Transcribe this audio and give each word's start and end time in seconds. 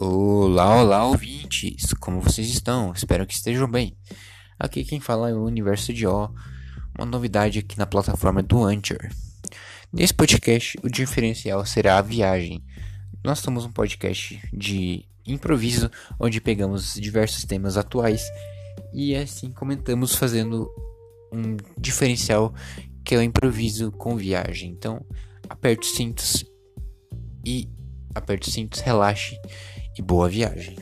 Olá, 0.00 0.80
olá, 0.80 1.04
ouvintes! 1.06 1.92
Como 1.94 2.20
vocês 2.20 2.48
estão? 2.48 2.92
Espero 2.92 3.26
que 3.26 3.34
estejam 3.34 3.68
bem. 3.68 3.96
Aqui 4.56 4.84
quem 4.84 5.00
fala 5.00 5.28
é 5.28 5.34
o 5.34 5.42
Universo 5.42 5.92
de 5.92 6.06
O, 6.06 6.30
uma 6.96 7.04
novidade 7.04 7.58
aqui 7.58 7.76
na 7.76 7.84
plataforma 7.84 8.40
do 8.40 8.62
Anchor. 8.62 9.08
Nesse 9.92 10.14
podcast, 10.14 10.78
o 10.84 10.88
diferencial 10.88 11.66
será 11.66 11.98
a 11.98 12.02
viagem. 12.02 12.64
Nós 13.24 13.40
somos 13.40 13.64
um 13.64 13.72
podcast 13.72 14.40
de 14.52 15.04
improviso, 15.26 15.90
onde 16.20 16.40
pegamos 16.40 16.94
diversos 16.94 17.44
temas 17.44 17.76
atuais 17.76 18.22
e 18.94 19.16
assim 19.16 19.50
comentamos 19.50 20.14
fazendo 20.14 20.70
um 21.32 21.56
diferencial 21.76 22.54
que 23.04 23.16
é 23.16 23.18
o 23.18 23.22
improviso 23.22 23.90
com 23.90 24.16
viagem. 24.16 24.70
Então, 24.70 25.04
aperte 25.48 25.88
os 25.88 25.96
cintos 25.96 26.44
e 27.44 27.68
aperte 28.14 28.48
os 28.48 28.54
cintos, 28.54 28.78
relaxe 28.78 29.36
e 29.98 30.02
boa 30.02 30.28
viagem. 30.28 30.76